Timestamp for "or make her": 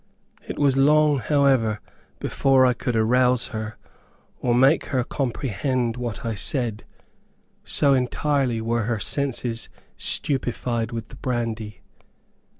4.39-5.03